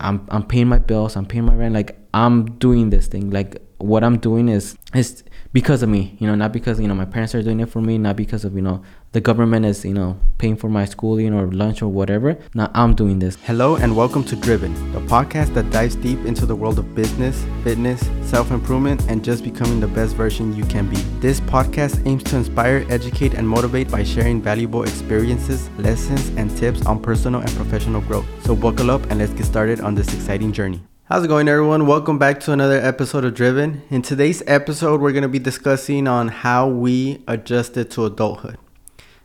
[0.00, 1.74] I'm I'm paying my bills, I'm paying my rent.
[1.74, 3.30] Like I'm doing this thing.
[3.30, 6.94] Like what I'm doing is is because of me, you know, not because you know
[6.94, 8.82] my parents are doing it for me, not because of you know
[9.12, 12.38] the government is you know paying for my schooling or lunch or whatever.
[12.54, 13.36] Now I'm doing this.
[13.44, 17.44] Hello and welcome to Driven, the podcast that dives deep into the world of business,
[17.64, 20.96] fitness, self improvement, and just becoming the best version you can be.
[21.18, 26.86] This podcast aims to inspire, educate, and motivate by sharing valuable experiences, lessons, and tips
[26.86, 28.26] on personal and professional growth.
[28.44, 30.82] So buckle up and let's get started on this exciting journey.
[31.04, 31.88] How's it going, everyone?
[31.88, 33.82] Welcome back to another episode of Driven.
[33.90, 38.56] In today's episode, we're going to be discussing on how we adjusted to adulthood.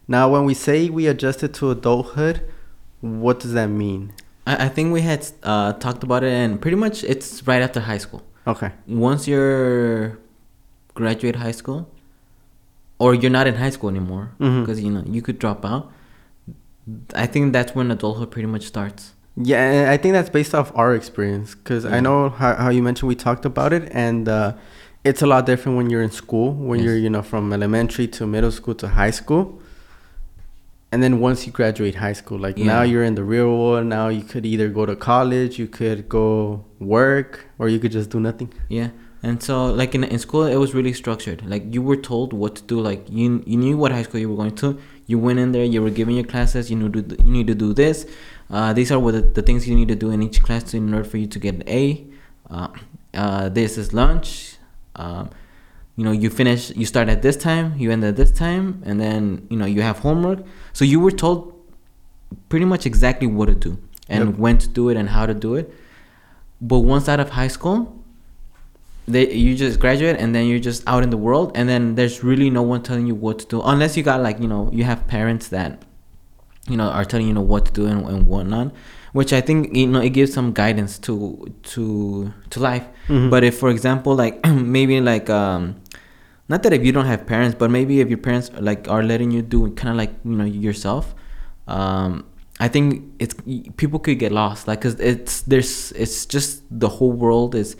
[0.07, 2.41] Now, when we say we adjusted to adulthood,
[3.01, 4.13] what does that mean?
[4.45, 7.79] I, I think we had uh, talked about it, and pretty much it's right after
[7.79, 8.21] high school.
[8.47, 8.71] Okay.
[8.87, 10.19] Once you're
[10.93, 11.89] graduate high school,
[12.99, 15.91] or you're not in high school anymore, because you know you could drop out.
[17.15, 19.13] I think that's when adulthood pretty much starts.
[19.35, 22.81] Yeah, and I think that's based off our experience because I know how, how you
[22.83, 24.53] mentioned we talked about it, and uh,
[25.03, 26.85] it's a lot different when you're in school, when Yes.
[26.85, 29.59] you're, you know, from elementary to middle school to high school.
[30.95, 33.85] And then once you graduate high school, like now you're in the real world.
[33.85, 38.09] Now you could either go to college, you could go work, or you could just
[38.09, 38.53] do nothing.
[38.69, 38.91] Yeah.
[39.21, 41.45] And so like in, in school it was really structured.
[41.45, 42.79] Like you were told what to do.
[42.79, 44.79] Like you you knew what high school you were going to.
[45.05, 47.47] You went in there, you were given your classes, you knew to do, you need
[47.47, 48.07] to do this.
[48.49, 50.93] Uh, these are what the, the things you need to do in each class in
[50.93, 52.07] order for you to get an A.
[52.49, 52.69] Uh,
[53.13, 54.55] uh, this is lunch.
[54.95, 55.29] Um,
[55.97, 58.99] you know, you finish you start at this time, you end at this time, and
[58.99, 60.39] then, you know, you have homework.
[60.73, 61.53] So you were told
[62.49, 63.77] pretty much exactly what to do
[64.09, 64.37] and Yep.
[64.37, 65.73] when to do it and how to do it.
[66.61, 67.93] But once out of high school,
[69.07, 72.23] they you just graduate and then you're just out in the world and then there's
[72.23, 74.83] really no one telling you what to do unless you got like you know you
[74.83, 75.83] have parents that
[76.67, 78.71] you know are telling you know what to do and, and whatnot
[79.13, 83.29] which i think you know it gives some guidance to to to life Mhm.
[83.29, 84.43] but if for example like
[84.77, 85.75] maybe like um
[86.47, 89.31] not that if you don't have parents but maybe if your parents like are letting
[89.31, 91.15] you do kind of like you know yourself
[91.67, 92.23] um
[92.59, 93.35] i think it's
[93.77, 97.75] people could get lost like because it's there's it's just the whole world is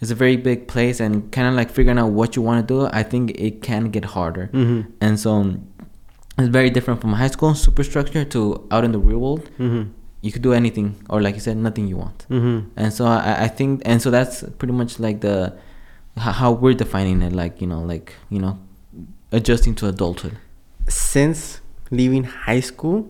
[0.00, 2.74] is a very big place and kind of like figuring out what you want to
[2.74, 4.90] do i think it can get harder Mm-hmm.
[5.00, 5.56] and so
[6.38, 9.90] it's very different from high school superstructure to out in the real world Mm-hmm.
[10.22, 12.68] you could do anything or like you said nothing you want Mm-hmm.
[12.76, 15.36] and so I, I think and so that's pretty much like the
[16.18, 18.58] how we're defining it like you know like you know
[19.32, 20.36] adjusting to adulthood
[20.88, 23.08] since leaving high school,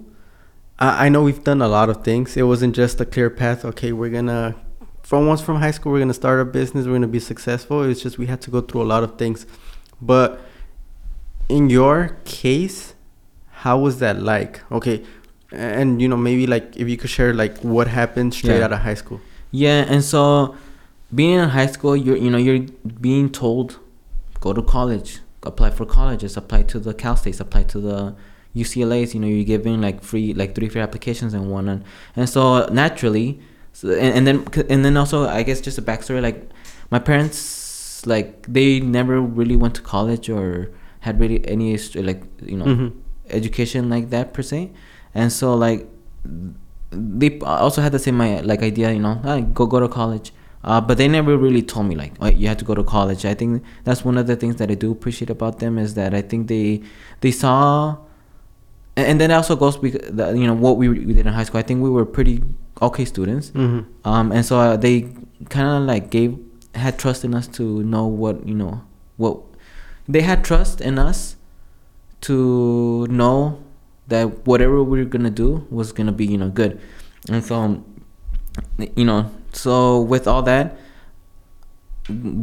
[0.79, 2.37] I, I know we've done a lot of things.
[2.37, 3.65] It wasn't just a clear path.
[3.65, 4.55] Okay, we're gonna
[5.03, 6.87] from once from high school, we're gonna start a business.
[6.87, 7.83] We're gonna be successful.
[7.85, 9.47] It's just we had to go through a lot of things.
[10.03, 10.41] But
[11.49, 12.95] in your case,
[13.51, 14.61] how was that like?
[14.73, 15.05] Okay,
[15.53, 18.65] and you know maybe like if you could share like what happened straight Yeah.
[18.65, 19.21] out of high school.
[19.51, 20.55] yeah and so
[21.15, 22.61] being in high school you're you know you're
[23.01, 23.79] being told
[24.41, 28.15] go to college apply for colleges apply to the cal states apply to the
[28.55, 31.85] uclas you know you're giving like free like three free applications and one, and
[32.17, 33.41] and so naturally
[33.73, 36.51] so, and, and then and then also i guess just a backstory like
[36.91, 40.71] my parents like they never really went to college or
[41.01, 42.93] had really any like you know Mhm.
[43.31, 44.71] education like that per se
[45.15, 45.87] and so like
[46.91, 50.33] they also had the same like idea you know ah, go go to college
[50.69, 53.25] uh, but they never really told me like oh, you had to go to college.
[53.25, 56.15] I think that's one of the things that i do appreciate about them is that
[56.15, 56.83] i think they
[57.21, 57.97] they saw
[58.99, 61.45] and, and then also goes because the, you know what we, we did in high
[61.45, 61.61] school.
[61.61, 62.43] I think we were pretty
[62.83, 63.51] okay students.
[63.51, 63.81] Mm-hmm.
[64.07, 65.09] um and so uh, they
[65.49, 66.37] kind of like gave
[66.75, 68.83] had trust in us to know what you know
[69.17, 69.41] what
[70.09, 71.37] they had trust in us
[72.23, 73.63] to know
[74.09, 76.81] that whatever we were gonna do was gonna be you know good.
[77.29, 77.85] And so um,
[78.97, 80.77] you know so with all that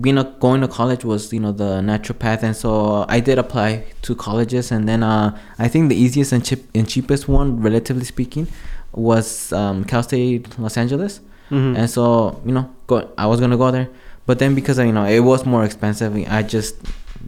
[0.01, 2.43] being a, going to college was you know the natural path.
[2.43, 4.71] And so i did apply to colleges.
[4.71, 8.47] And then uh, i think the easiest and, cheap, and cheapest one relatively speaking
[8.93, 11.19] was um, cal state los angeles.
[11.51, 11.75] Mm-hmm.
[11.77, 13.89] and so you know go i was gonna go there.
[14.25, 16.75] But then because you know it was more expensive i just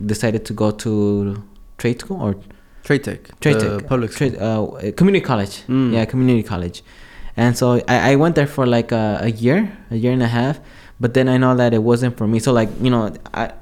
[0.05, 1.43] decided to go to
[1.77, 2.35] trade school or
[2.83, 3.85] Trade Tech, trade tech.
[3.87, 4.29] public school.
[4.29, 5.63] trade uh, community college.
[5.67, 5.93] Mm.
[5.93, 6.83] yeah community college
[7.37, 10.27] and so I, I went there for like a, a year a year and a
[10.27, 10.59] half
[10.99, 12.39] but then i know that it wasn't for me.
[12.39, 13.53] So like you know i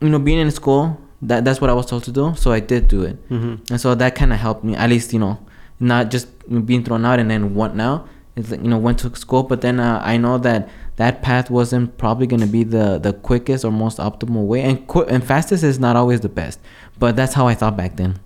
[0.00, 2.60] you know being in school that that's what i was told to do so i
[2.60, 3.16] did do it.
[3.30, 3.72] Mm-hmm.
[3.72, 5.38] and so that kind of helped me at least you know
[5.80, 6.28] not just
[6.66, 8.06] being thrown out and then what now?
[8.36, 11.50] It's like, you know went to school but then uh, i know that that path
[11.50, 14.60] wasn't probably going to be the the quickest or most optimal way.
[14.62, 16.60] And qu- and fastest is not always the best
[16.98, 18.18] but that's how i thought back then.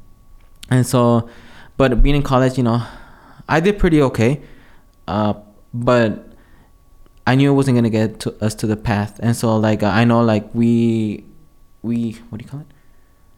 [0.71, 1.29] And so
[1.77, 2.83] but being in college you know
[3.49, 4.41] i did pretty okay
[5.07, 5.35] uh
[5.75, 6.29] but
[7.29, 10.05] I knew it wasn't gonna get to us to the path, and so like I
[10.05, 11.27] know like we
[11.83, 12.67] we what do you call it?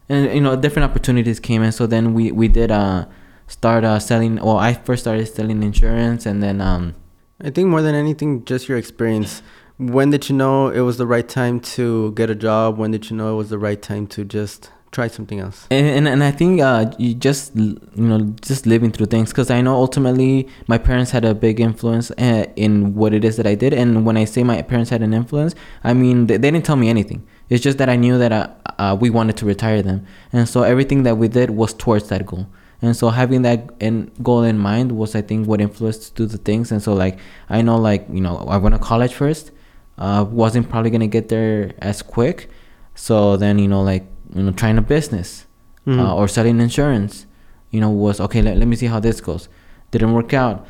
[0.07, 3.05] And you know different opportunities came, and so then we we did uh
[3.47, 4.37] start uh selling.
[4.37, 6.95] Well, I first started selling insurance, and then um.
[7.43, 9.41] I think more than anything, just your experience.
[9.77, 12.77] When did you know it was the right time to get a job?
[12.77, 15.67] When did you know it was the right time to just try something else?
[15.71, 19.49] And and, and I think uh, you just you know just living through things because
[19.49, 23.47] I know ultimately my parents had a big influence uh, in what it is that
[23.47, 23.73] I did.
[23.73, 26.75] And when I say my parents had an influence, I mean they, they didn't tell
[26.75, 27.25] me anything.
[27.49, 28.47] It's just that I knew that uh,
[28.79, 32.25] uh, we wanted to retire them, and so everything that we did was towards that
[32.25, 32.47] goal.
[32.81, 36.25] And so having that in goal in mind was I think what influenced to do
[36.25, 36.71] the things.
[36.71, 39.51] And so like I know like you know I went to college first,
[39.97, 42.49] uh, wasn't probably gonna get there as quick.
[42.95, 44.05] So then you know like
[44.35, 45.45] you know trying a business
[45.87, 45.99] Mhm.
[45.99, 47.25] uh, or selling insurance,
[47.71, 48.41] you know was okay.
[48.41, 49.49] Let, let me see how this goes.
[49.91, 50.65] Didn't work out.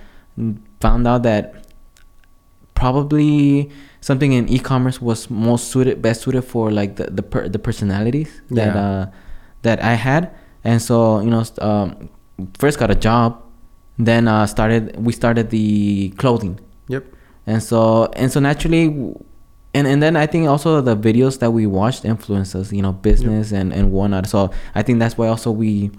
[0.79, 1.65] Found out that
[2.73, 3.69] probably
[3.99, 8.41] something in e-commerce was most suited best suited for like the the, per, the personalities
[8.49, 8.81] that Yeah.
[8.81, 9.05] uh
[9.61, 10.31] that I had
[10.63, 12.09] and so you know um,
[12.57, 13.37] first got a job
[13.99, 17.05] then uh started we started the clothing Yep.
[17.45, 18.89] and so and so naturally
[19.73, 22.91] and and then I think also the videos that we watched influenced us you know
[22.91, 24.27] business and and whatnot.
[24.27, 25.91] So I think that's why also we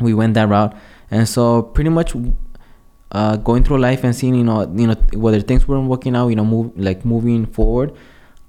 [0.00, 0.74] we went that route.
[1.10, 2.14] And so pretty much
[3.12, 6.28] uh, going through life and seeing you know you know whether things weren't working out
[6.28, 7.92] you know move like moving forward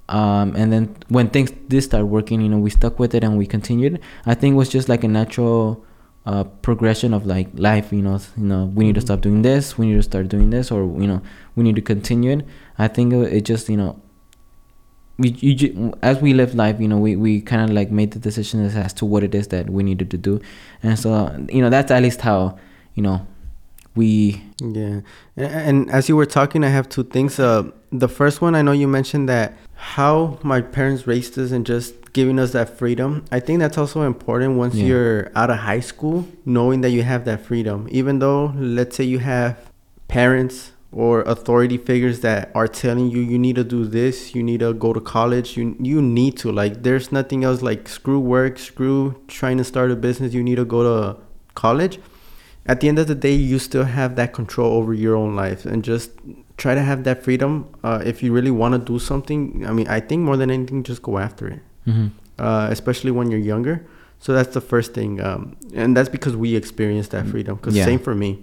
[0.08, 3.36] um, and then when things did start working you know we stuck with it and
[3.38, 4.00] we continued.
[4.26, 5.84] I think it was just like a natural
[6.26, 9.04] uh, progression of like life you know you know we need to Mhm.
[9.04, 11.20] stop doing this we need to start doing this or you know
[11.56, 12.46] we need to continue it.
[12.78, 14.00] I think it just you know
[15.18, 18.10] we you, ju- as we live life you know we, we kind of like made
[18.12, 20.40] the decision as, as to what it is that we needed to do
[20.82, 21.10] and so
[21.48, 22.58] you know that's at least how
[22.94, 23.24] you know
[23.96, 25.00] we Yeah.
[25.36, 27.38] And, and as you were talking, I have two things.
[27.38, 31.64] Uh, the first one, I know you mentioned that how my parents raised us and
[31.64, 33.24] just giving us that freedom.
[33.30, 34.86] I think that's also important once Yeah.
[34.86, 37.86] you're out of high school, knowing that you have that freedom.
[37.92, 39.58] Even though, let's say, you have
[40.08, 44.60] parents or authority figures that are telling you you need to do this, you need
[44.60, 46.82] to go to college, you you need to like.
[46.82, 50.34] There's nothing else like screw work, screw trying to start a business.
[50.34, 51.20] You need to go to
[51.54, 51.98] college
[52.66, 55.66] at the end of the day you still have that control over your own life
[55.66, 56.10] and just
[56.56, 59.86] try to have that freedom uh, if you really want to do something i mean
[59.88, 62.10] i think more than anything just go after it mhm.
[62.38, 63.86] uh, especially when you're younger
[64.18, 67.84] so that's the first thing um, and that's because we experienced that freedom because Yeah.
[67.84, 68.38] same for me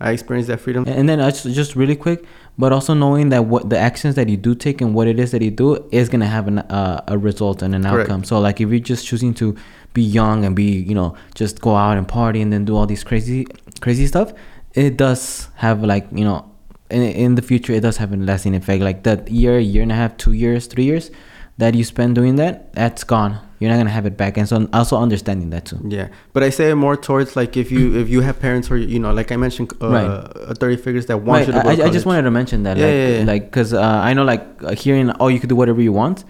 [0.00, 2.24] i experienced that freedom And then uh, just just really quick,
[2.58, 5.30] but also knowing that what the actions that you do take and what it is
[5.30, 8.10] that you do is gonna have an, uh, a result and an Correct.
[8.10, 8.24] outcome.
[8.24, 9.56] So like if you're just choosing to
[9.92, 12.86] be young and be you know just go out and party and then do all
[12.86, 13.46] these crazy
[13.80, 14.32] crazy stuff,
[14.74, 16.50] it does have like you know
[16.90, 18.82] in, in the future it does have a lasting effect.
[18.82, 21.10] Like that year, year and a half, two years, three years
[21.58, 23.38] that you spend doing that, that's gone.
[23.60, 24.36] You're not gonna have it back.
[24.36, 25.78] And so also understanding that too.
[25.88, 28.76] Yeah, but I say it more towards like if you if you have parents or
[28.76, 30.10] you know like I mentioned uh, Right.
[30.52, 31.46] authority figures that want Right.
[31.46, 33.24] you to go I, to I just wanted to mention that, Yeah, like, yeah, yeah.
[33.32, 36.24] like, cause uh, I know, like, uh, hearing, oh, you could do whatever you want.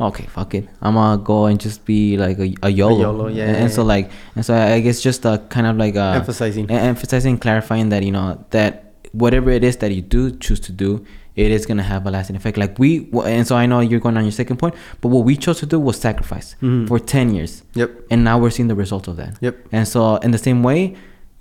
[0.00, 0.66] Okay, fuck it.
[0.80, 3.00] I'm gonna go and just be like a, a YOLO.
[3.00, 5.94] YOLO, yeah, And, and so, like, and so I guess just uh, kind of like
[5.94, 10.60] uh, emphasizing emphasizing, clarifying that you know that whatever it is that you do choose
[10.60, 11.04] to do,
[11.44, 12.56] it is gonna have a lasting effect.
[12.64, 12.90] Like we,
[13.36, 15.66] and so I know you're going on your second point, but what we chose to
[15.74, 16.86] do was sacrifice Mhm.
[16.88, 19.32] for ten years, yep and now we're seeing the results of that.
[19.46, 20.80] yep And so, in the same way,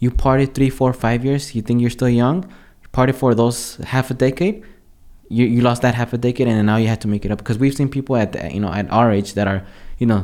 [0.03, 1.43] you party three, four, five years.
[1.55, 2.37] You think you're still young.
[2.83, 3.57] You party for those
[3.93, 4.55] half a decade.
[5.37, 7.39] You you lost that half a decade, and now you have to make it up
[7.43, 9.61] because we've seen people at you know at our age that are
[10.01, 10.21] you know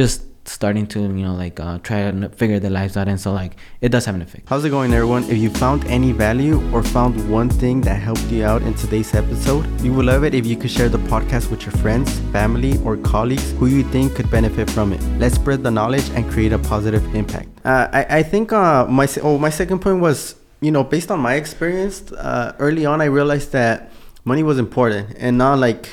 [0.00, 0.16] just
[0.48, 3.56] starting to you know like uh, try and figure their lives out, and so like
[3.80, 4.48] it does have an effect.
[4.48, 5.24] How's it going, everyone?
[5.24, 9.14] If you found any value or found one thing that helped you out in today's
[9.14, 12.78] episode, we would love it if you could share the podcast with your friends, family,
[12.84, 15.02] or colleagues who you think could benefit from it.
[15.18, 17.48] Let's spread the knowledge and create a positive impact.
[17.64, 21.20] Uh, I, I think uh, my oh my second point was you know based on
[21.20, 23.92] my experience uh, early on, I realized that
[24.24, 25.88] money was important and not like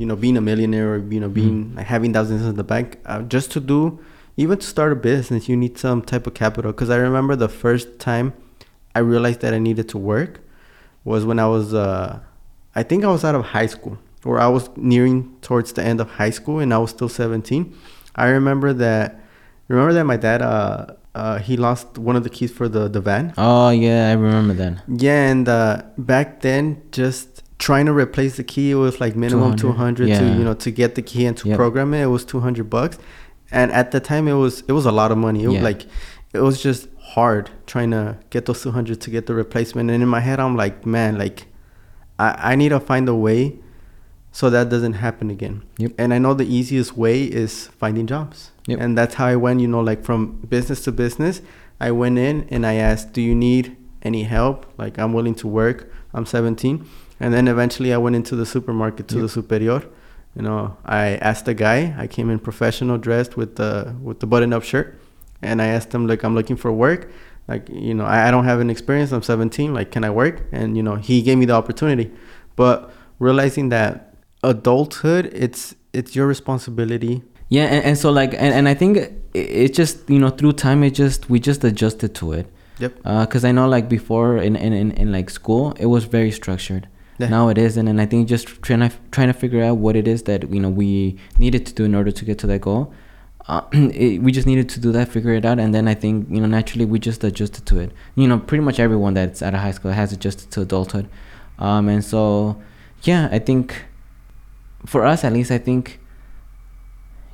[0.00, 2.98] you know being a millionaire or you know being like, having thousands in the bank.
[3.04, 4.00] Uh, just to do
[4.40, 6.72] even to start a business, you need some type of capital.
[6.72, 8.32] Because I remember the first time
[8.94, 10.40] I realized that I needed to work
[11.04, 12.20] was when I was, uh,
[12.74, 16.00] I think I was out of high school or I was nearing towards the end
[16.00, 17.76] of high school and I was still 17.
[18.16, 19.20] I remember that,
[19.68, 23.00] remember that my dad, uh, uh, he lost one of the keys for the, the
[23.00, 23.34] van.
[23.36, 24.82] Oh yeah, I remember that.
[24.88, 29.54] Yeah, and uh, back then, just trying to replace the key, it was like minimum
[29.56, 31.56] 200, 200, to you know to get the key and to Yep.
[31.56, 32.02] program it.
[32.02, 32.96] It was 200 bucks,
[33.52, 35.44] and at the time, it was it was a lot of money.
[35.44, 35.70] It was Yeah.
[35.70, 35.82] like
[36.32, 39.90] it was just hard trying to get those 200 to get the replacement.
[39.90, 41.46] And in my head, I'm like, man, like
[42.18, 43.40] I I need to find a way
[44.32, 45.62] so that doesn't happen again.
[45.78, 45.92] Yep.
[45.98, 47.52] And I know the easiest way is
[47.82, 48.52] finding jobs.
[48.68, 48.78] Yep.
[48.82, 51.42] And that's how I went, you know, like from business to business.
[51.80, 53.76] I went in and I asked, "Do you need
[54.10, 54.56] any help?
[54.82, 55.78] Like I'm willing to work.
[56.14, 56.84] I'm 17."
[57.20, 59.22] And then eventually I went into the supermarket to Yep.
[59.22, 59.82] the Superior.
[60.36, 61.94] You know, I asked the guy.
[61.98, 64.98] I came in professional dressed with the with the button-up shirt,
[65.42, 67.10] and I asked him like, "I'm looking for work.
[67.48, 69.10] Like, you know, I, I don't have an experience.
[69.12, 69.74] I'm 17.
[69.74, 72.10] Like, can I work?" And you know, he gave me the opportunity.
[72.54, 77.22] But realizing that adulthood, it's it's your responsibility.
[77.48, 80.52] Yeah, and, and so like, and, and I think it, it just you know through
[80.52, 82.46] time it just we just adjusted to it.
[82.78, 82.92] Yep.
[83.04, 86.30] Uh, because I know like before in, in, in, in like school it was very
[86.30, 86.86] structured.
[87.20, 87.28] Yeah.
[87.28, 90.06] Now it isn't, and I think just trying to trying to figure out what it
[90.08, 92.92] is that you know we needed to do in order to get to that goal.
[93.48, 96.28] Uh, it, we just needed to do that, figure it out, and then I think
[96.30, 97.90] you know naturally we just adjusted to it.
[98.14, 101.08] You know, pretty much everyone that's out of high school has adjusted to adulthood,
[101.58, 102.56] um, and so
[103.02, 103.84] yeah, I think
[104.86, 105.98] for us at least, I think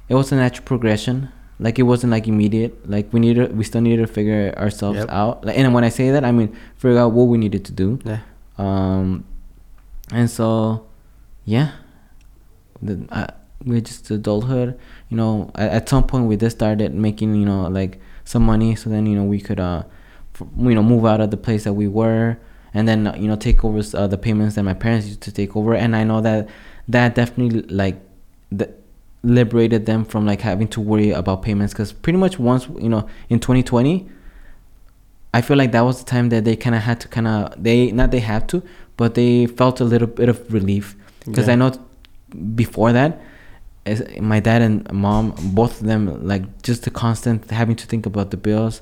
[0.09, 1.31] it was a natural progression.
[1.59, 2.89] Like it wasn't like immediate.
[2.89, 5.09] Like we needed, we still needed to figure ourselves Yep.
[5.11, 5.45] out.
[5.45, 7.99] Like, and when I say that, I mean figure out what we needed to do.
[8.05, 8.21] Yeah.
[8.59, 9.25] Um,
[10.13, 10.87] and so,
[11.45, 11.73] yeah,
[12.81, 13.27] the, uh,
[13.65, 14.79] we just adulthood.
[15.09, 18.75] You know, at, at some point we just started making you know like some money,
[18.77, 19.83] so then you know we could uh,
[20.35, 22.39] f- you know move out of the place that we were,
[22.75, 25.33] and then uh, you know take over uh, the payments that my parents used to
[25.33, 25.75] take over.
[25.75, 26.49] And I know that
[26.89, 27.97] that definitely like
[28.53, 28.73] the
[29.23, 33.09] liberated them from like having to worry about payments because pretty much once you know
[33.29, 34.09] in 2020
[35.35, 37.63] I feel like that was the time that they kind of had to kind of
[37.63, 38.63] they not they had to,
[38.97, 41.53] but they felt a little bit of relief because Yeah.
[41.55, 41.73] I know
[42.55, 43.21] before that,
[43.85, 48.05] as my dad and mom, both of them, like just the constant having to think
[48.07, 48.81] about the bills,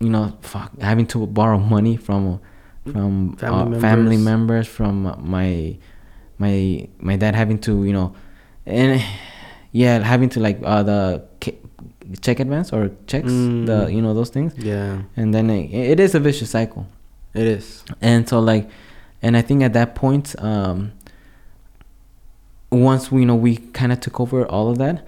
[0.00, 2.40] you know, fuck, having to borrow money from
[2.92, 4.24] from Family uh, family members.
[4.24, 4.94] members, from
[5.28, 5.76] my
[6.38, 8.14] my my dad having to you know,
[8.66, 9.02] and
[9.72, 11.22] yeah, having to like uh the
[12.20, 13.94] check advance or checks the Mm.
[13.94, 15.02] you know those things Yeah.
[15.16, 16.86] and then it, it is a vicious cycle
[17.34, 17.82] It is.
[18.00, 18.68] and so like
[19.22, 20.92] and i think at that point um
[22.70, 25.04] once we you know we kind of took over all of that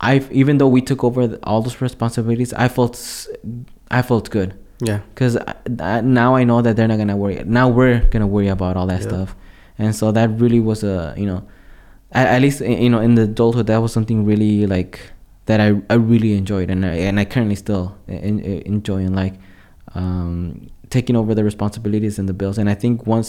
[0.00, 3.26] i even though we took over all those responsibilities i felt
[3.90, 5.00] i felt good Yeah.
[5.14, 5.38] because
[6.02, 9.00] now i know that they're not gonna worry now we're gonna worry about all that
[9.02, 9.08] Yeah.
[9.08, 9.36] stuff
[9.78, 11.42] and so that really was a you know
[12.12, 15.00] at, at least you know in the adulthood that was something really like
[15.46, 19.16] that i, I really enjoyed and I, and I currently still en- en- enjoy and
[19.16, 19.34] like
[19.94, 23.28] um, taking over the responsibilities and the bills and i think once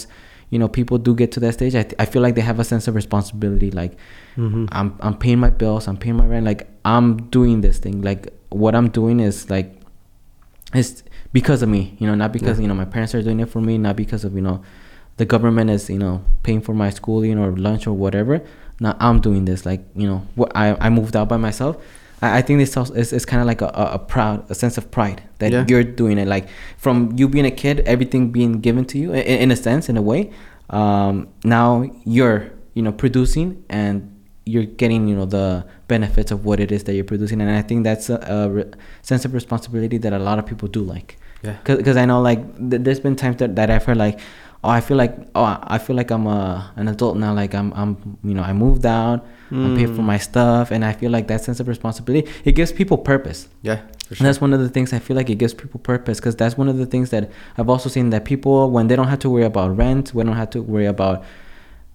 [0.52, 2.60] you know people do get to that stage i, th- I feel like they have
[2.60, 3.94] a sense of responsibility like
[4.36, 4.66] Mm-hmm.
[4.72, 6.62] I'm I'm paying my bills, I'm paying my rent, like
[6.94, 8.02] I'm doing this thing.
[8.10, 9.70] Like what I'm doing is like
[10.74, 11.04] it's
[11.34, 12.64] because of me, you know, not because, Yeah.
[12.64, 14.58] you know, my parents are doing it for me, not because of, you know,
[15.18, 18.42] the government is, you know, paying for my schooling or lunch or whatever.
[18.80, 19.66] Now I'm doing this.
[19.68, 21.78] Like, you know, what I, I moved out by myself.
[22.24, 22.72] I, I think this
[23.14, 25.66] is kind of like a, a, a proud, a sense of pride that Yeah.
[25.70, 26.28] you're doing it.
[26.36, 26.46] Like
[26.78, 29.98] from you being a kid, everything being given to you in, in a sense, in
[29.98, 30.22] a way.
[30.70, 31.70] Um, now
[32.06, 32.40] you're,
[32.74, 33.96] you know, producing and
[34.46, 37.62] you're getting you know the benefits of what it is that you're producing and i
[37.62, 41.10] think that's a, a re- sense of responsibility that a lot of people do like
[41.44, 41.56] Yeah.
[41.64, 44.20] because i know like th- there's been times that, that i've heard like
[44.64, 47.72] oh i feel like oh i feel like i'm a, an adult now like i'm
[47.74, 47.92] i'm
[48.24, 50.06] you know i moved out i'm paid for Mm.
[50.14, 53.80] my stuff and i feel like that sense of responsibility it gives people purpose Yeah.
[54.08, 56.36] For and that's one of the things I feel like it gives people purpose because
[56.36, 57.24] that's one of the things that
[57.58, 60.36] I've also seen that people, when they don't have to worry about rent, we don't
[60.44, 61.24] have to worry about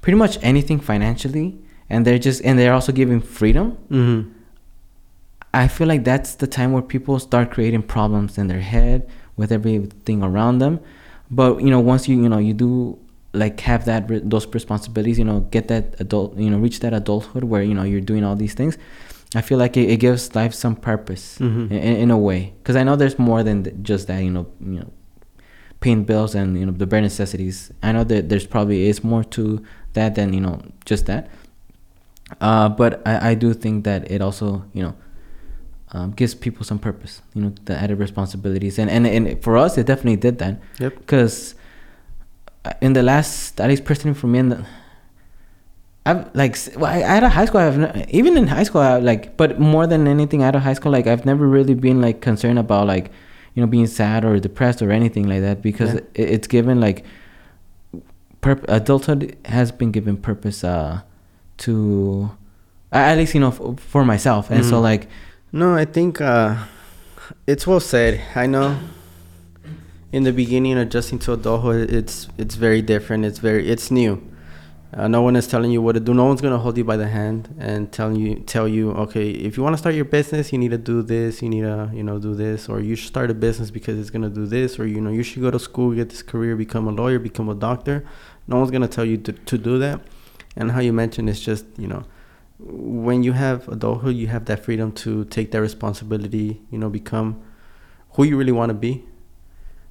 [0.01, 1.49] pretty much anything financially,
[1.91, 3.67] and they're just, and they're also giving freedom.
[3.91, 4.21] Mm-hmm.
[5.53, 9.53] I feel like that's the time where people start creating problems in their head with
[9.53, 10.81] everything around them.
[11.31, 12.99] But, you know, once you, you know, you do
[13.35, 17.45] like have that, those responsibilities, you know, get that adult, you know, reach that adulthood
[17.45, 18.79] where, you know, you're doing all these things.
[19.35, 21.71] I feel like it, it gives life some purpose Mhm.
[21.71, 24.81] in, in a way because i know there's more than just that you know you
[24.81, 24.91] know
[25.81, 29.23] paying bills and you know the bare necessities i know that there's probably is more
[29.23, 31.29] to that than you know just that
[32.41, 34.95] uh, but I, I do think that it also you know
[35.93, 39.79] um, gives people some purpose you know the added responsibilities and and, and for us
[39.79, 40.99] it definitely did that Yep.
[40.99, 41.55] because
[42.81, 44.65] in the last at least personally for me in the
[46.07, 48.99] I've like well, I, out of high school I've ne- even in high school I
[48.99, 52.21] like but more than anything out of high school like I've never really been like
[52.21, 53.11] concerned about like
[53.55, 56.01] you know being sad or depressed or anything like that because Yeah.
[56.15, 57.05] it, it's given like
[58.41, 61.01] purp- adulthood has been given purpose uh
[61.59, 62.31] to
[62.93, 64.83] at least you know f- for myself and so Mhm.
[64.83, 65.09] like
[65.51, 66.57] No, I think uh,
[67.47, 68.21] it's well said.
[68.35, 68.79] I know
[70.13, 73.25] in the beginning, adjusting to adulthood, it's it's very different.
[73.25, 74.23] It's very it's new.
[74.93, 76.13] Uh, no one is telling you what to do.
[76.13, 79.57] No one's gonna hold you by the hand and tell you tell you, okay, if
[79.57, 81.41] you want to start your business, you need to do this.
[81.41, 84.11] You need to you know do this, or you should start a business because it's
[84.11, 86.87] gonna do this, or you know you should go to school, get this career, become
[86.89, 88.05] a lawyer, become a doctor.
[88.47, 90.01] No one's gonna tell you to, to do that.
[90.57, 92.05] And how you mentioned, it's just you know
[92.59, 96.61] when you have adulthood, you have that freedom to take that responsibility.
[96.71, 97.43] You know, become
[98.13, 99.05] who you really want to be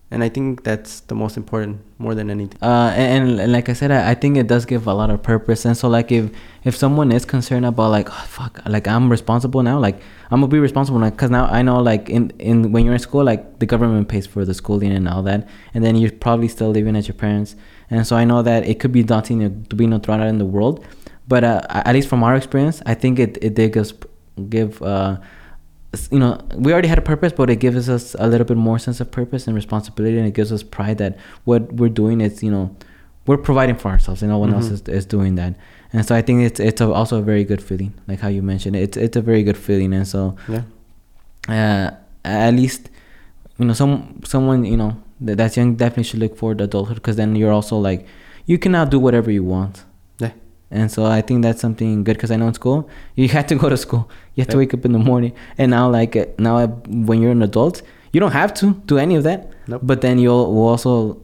[0.09, 2.57] and I think that's the most important more than anything.
[2.61, 5.21] Uh, and, and like I said, I, I, think it does give a lot of
[5.21, 5.65] purpose.
[5.65, 6.31] And so, like, if
[6.63, 9.99] if someone is concerned about like, oh, fuck, like I'm responsible now, like
[10.31, 12.99] I'm gonna be responsible now, cause now I know like in in when you're in
[12.99, 16.47] school, like the government pays for the schooling and all that, and then you're probably
[16.47, 17.57] still living at your parents,
[17.89, 20.37] and so I know that it could be daunting to be not thrown out in
[20.37, 20.85] the world,
[21.27, 23.93] but uh, at least from our experience, I think it it did give
[24.49, 25.17] give uh
[26.11, 28.77] you know we already had a purpose but it gives us a little bit more
[28.77, 32.43] sense of purpose and responsibility and it gives us pride that what we're doing is
[32.43, 32.75] you know
[33.25, 34.59] we're providing for ourselves and no one mm-hmm.
[34.59, 35.55] else is, is doing that.
[35.93, 38.41] And so i think it's it's a, also a very good feeling like how you
[38.41, 40.63] mentioned it's it's a very good feeling and so yeah.
[41.47, 41.91] uh,
[42.25, 42.89] at least
[43.57, 46.95] you know some someone you know that, that's young definitely should look forward to adulthood
[46.95, 48.05] because then you're also like
[48.45, 49.85] you can now do whatever you want
[50.69, 53.55] and so I think that's something good because I know in school you had to
[53.55, 56.67] go to school, you have to wake up in the morning, and now like now
[56.87, 57.81] when you're an adult,
[58.11, 59.51] you don't have to do any of that.
[59.67, 59.81] Nope.
[59.83, 61.21] But then you'll also,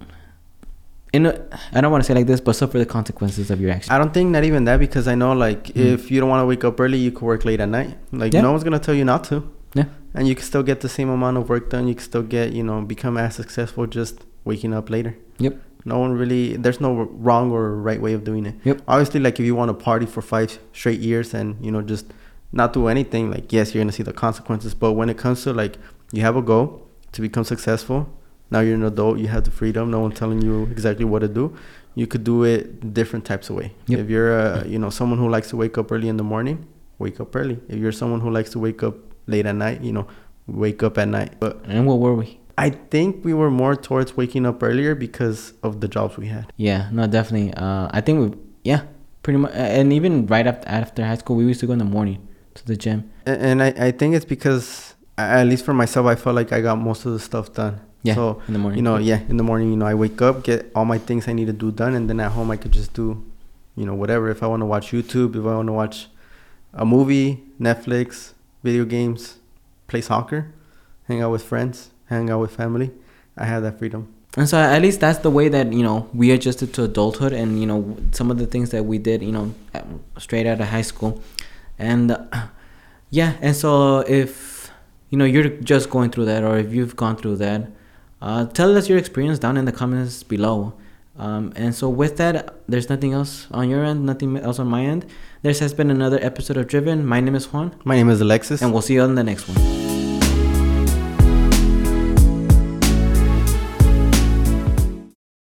[1.12, 3.72] in a, I don't want to say like this, but suffer the consequences of your
[3.72, 3.90] actions.
[3.92, 6.42] I don't think not even that because I know like mm if you don't want
[6.42, 7.98] to wake up early, you could work late at night.
[8.12, 8.42] Like yeah.
[8.42, 9.50] no one's gonna tell you not to.
[9.74, 9.86] Yeah.
[10.14, 11.88] And you can still get the same amount of work done.
[11.88, 15.18] You can still get you know become as successful just waking up later.
[15.40, 18.56] Yep no one really there's no wrong or right way of doing it.
[18.64, 18.82] Yep.
[18.88, 22.06] Obviously like if you want to party for five straight years and you know just
[22.52, 24.74] not do anything like yes you're gonna see the consequences.
[24.74, 25.78] But when it comes to like
[26.12, 28.10] you have a goal to become successful
[28.50, 31.28] now you're an adult you have the freedom no one telling you exactly what to
[31.28, 31.56] do
[31.96, 33.74] you could do it different types of way.
[33.88, 34.00] Yep.
[34.00, 36.68] if you're a you know someone who likes to wake up early in the morning
[37.00, 37.60] wake up early.
[37.68, 38.96] If you're someone who likes to wake up
[39.28, 40.08] late at night you know
[40.48, 41.40] wake up at night.
[41.40, 45.54] But and what were we I think we were more towards waking up earlier because
[45.64, 46.52] of the jobs we had.
[46.58, 47.54] Yeah, no, definitely.
[47.54, 48.84] Uh, I think we, yeah,
[49.24, 49.52] pretty much.
[49.54, 52.66] And even right after, after high school, we used to go in the morning to
[52.66, 53.10] the gym.
[53.26, 56.62] And, and I, I think it's because, at least for myself, I felt like I
[56.62, 57.80] got most of the stuff done.
[58.04, 58.78] Yeah, so, in the morning.
[58.78, 61.28] You know, yeah, in the morning, you know, I wake up, get all my things
[61.28, 63.24] I need to do done, and then at home I could just do,
[63.76, 64.30] you know, whatever.
[64.30, 66.08] If I want to watch YouTube, if I want to watch
[66.74, 69.38] a movie, Netflix, video games,
[69.88, 70.52] play soccer,
[71.08, 72.92] hang out with friends, hang out with family,
[73.38, 74.14] I have that freedom.
[74.36, 77.60] And so at least that's the way that you know we adjusted to adulthood, and
[77.60, 79.54] you know some of the things that we did, you know,
[80.18, 81.22] straight out of high school,
[81.78, 82.26] and uh,
[83.12, 83.34] yeah.
[83.42, 84.72] And so if
[85.12, 87.70] you know you're just going through that, or if you've gone through that,
[88.22, 90.74] uh, tell us your experience down in the comments below.
[91.16, 94.84] Um, and so with that, there's nothing else on your end, nothing else on my
[94.84, 95.06] end.
[95.44, 97.06] This has been another episode of Driven.
[97.06, 97.76] My name is Juan.
[97.84, 99.83] My name is Alexis, and we'll see you on the next one.